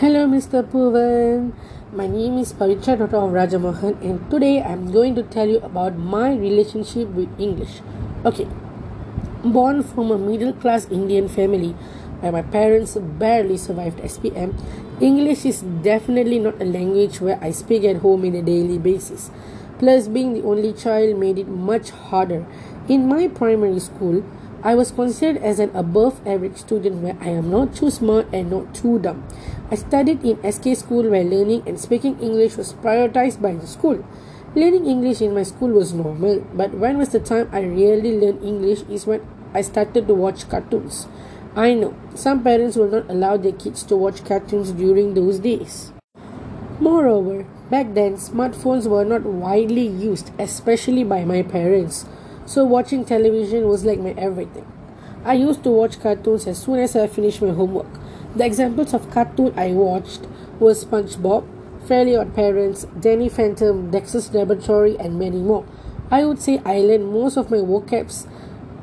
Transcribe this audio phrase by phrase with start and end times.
[0.00, 0.62] Hello, Mr.
[0.62, 1.52] Puvan.
[1.92, 3.16] My name is Pavitra Dr.
[3.16, 7.80] of Rajamohan, and today I'm going to tell you about my relationship with English.
[8.24, 8.46] Okay,
[9.42, 11.70] born from a middle class Indian family
[12.20, 14.54] where my parents barely survived SPM,
[15.00, 19.32] English is definitely not a language where I speak at home in a daily basis.
[19.80, 22.46] Plus, being the only child made it much harder.
[22.86, 24.22] In my primary school,
[24.62, 28.50] I was considered as an above average student where I am not too smart and
[28.50, 29.22] not too dumb.
[29.70, 34.04] I studied in SK school where learning and speaking English was prioritized by the school.
[34.54, 38.42] Learning English in my school was normal, but when was the time I really learned
[38.42, 39.20] English is when
[39.54, 41.06] I started to watch cartoons.
[41.56, 45.92] I know some parents will not allow their kids to watch cartoons during those days.
[46.80, 52.06] Moreover, back then smartphones were not widely used, especially by my parents
[52.48, 54.66] so watching television was like my everything.
[55.22, 57.92] I used to watch cartoons as soon as I finished my homework.
[58.38, 60.28] The examples of cartoon I watched
[60.60, 61.44] were SpongeBob,
[61.88, 65.66] Fairly Odd Parents, Danny Phantom, Dexter's Laboratory, and many more.
[66.08, 68.28] I would say I learned most of my vocabs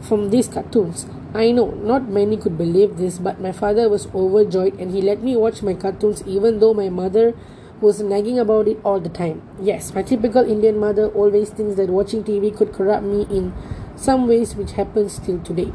[0.02, 1.06] from these cartoons.
[1.34, 5.24] I know not many could believe this, but my father was overjoyed and he let
[5.24, 7.34] me watch my cartoons even though my mother
[7.80, 9.42] was nagging about it all the time.
[9.62, 13.54] Yes, my typical Indian mother always thinks that watching TV could corrupt me in
[13.96, 15.72] some ways, which happens till today.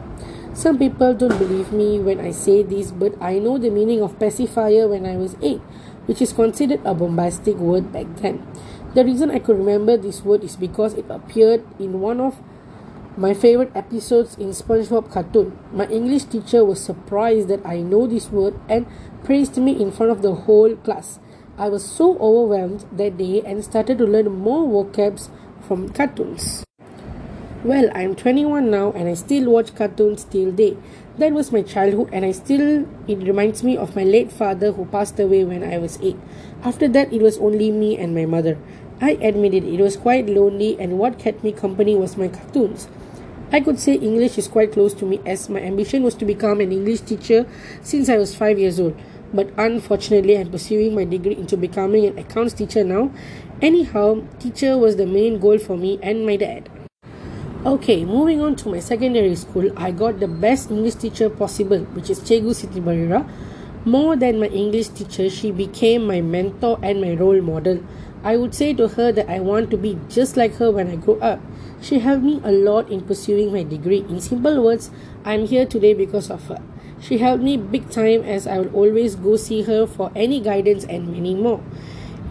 [0.52, 4.18] Some people don't believe me when I say this, but I know the meaning of
[4.18, 5.60] pacifier when I was 8,
[6.06, 8.46] which is considered a bombastic word back then.
[8.94, 12.42] The reason I could remember this word is because it appeared in one of
[13.16, 15.56] my favorite episodes in SpongeBob cartoon.
[15.72, 18.86] My English teacher was surprised that I know this word and
[19.22, 21.20] praised me in front of the whole class.
[21.58, 25.28] I was so overwhelmed that day and started to learn more vocabs
[25.60, 26.64] from cartoons.
[27.62, 30.78] Well, I'm 21 now and I still watch cartoons till day.
[31.18, 34.86] That was my childhood and I still it reminds me of my late father who
[34.86, 36.16] passed away when I was 8.
[36.62, 38.56] After that it was only me and my mother.
[39.02, 42.88] I admitted it was quite lonely and what kept me company was my cartoons.
[43.52, 46.60] I could say English is quite close to me as my ambition was to become
[46.60, 47.44] an English teacher
[47.82, 48.98] since I was 5 years old
[49.34, 53.12] but unfortunately I'm pursuing my degree into becoming an accounts teacher now.
[53.60, 56.79] Anyhow, teacher was the main goal for me and my dad.
[57.66, 62.08] Okay, moving on to my secondary school, I got the best English teacher possible, which
[62.08, 63.28] is Cikgu Siti Barira.
[63.84, 67.82] More than my English teacher, she became my mentor and my role model.
[68.24, 70.96] I would say to her that I want to be just like her when I
[70.96, 71.38] grow up.
[71.82, 74.06] She helped me a lot in pursuing my degree.
[74.08, 74.90] In simple words,
[75.26, 76.62] I'm here today because of her.
[76.98, 80.84] She helped me big time as I will always go see her for any guidance
[80.84, 81.60] and many more.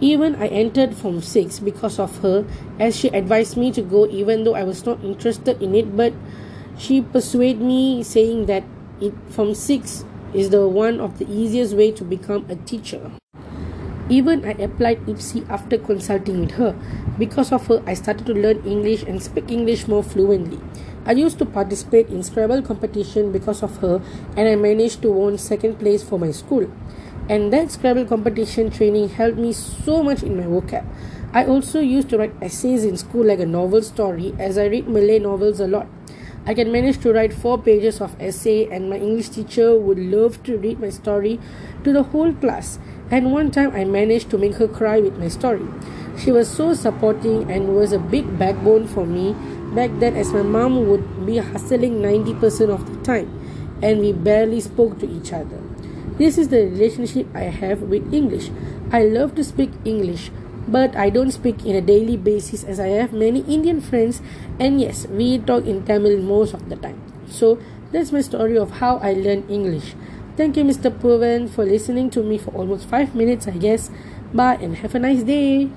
[0.00, 2.46] Even I entered Form 6 because of her
[2.78, 6.14] as she advised me to go even though I was not interested in it but
[6.78, 8.64] she persuaded me saying that
[9.00, 13.12] it Form 6 is the one of the easiest way to become a teacher.
[14.08, 16.74] Even I applied IPSI after consulting with her.
[17.16, 20.58] Because of her, I started to learn English and speak English more fluently.
[21.06, 24.02] I used to participate in Scrabble competition because of her,
[24.36, 26.66] and I managed to win second place for my school.
[27.30, 30.84] And that Scrabble competition training helped me so much in my vocab.
[31.32, 34.88] I also used to write essays in school like a novel story as I read
[34.88, 35.86] Malay novels a lot.
[36.44, 40.42] I can manage to write four pages of essay and my English teacher would love
[40.42, 41.38] to read my story
[41.84, 42.80] to the whole class
[43.12, 45.68] and one time I managed to make her cry with my story.
[46.18, 49.36] She was so supporting and was a big backbone for me
[49.72, 53.30] back then as my mom would be hustling 90% of the time
[53.82, 55.60] and we barely spoke to each other.
[56.18, 58.50] This is the relationship I have with English.
[58.92, 60.30] I love to speak English,
[60.68, 64.20] but I don't speak in a daily basis as I have many Indian friends
[64.58, 67.00] and yes, we talk in Tamil most of the time.
[67.26, 67.58] So
[67.92, 69.94] that's my story of how I learned English.
[70.36, 70.90] Thank you, Mr.
[70.92, 73.90] Puvan, for listening to me for almost five minutes, I guess.
[74.32, 75.70] Bye and have a nice day.